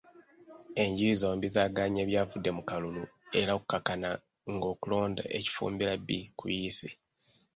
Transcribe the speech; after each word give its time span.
Enjuyi 0.81 1.15
zombi 1.21 1.47
zaagaanye 1.55 1.99
ebyavudde 2.05 2.49
mu 2.57 2.63
kalulu 2.69 3.03
era 3.39 3.51
okukkakkana 3.57 4.09
ng'okulonda 4.53 5.23
e 5.37 5.39
Kifumbira 5.45 5.93
B 6.05 6.07
kuyiise. 6.39 6.89